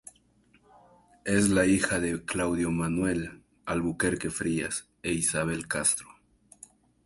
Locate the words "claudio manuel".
2.25-3.43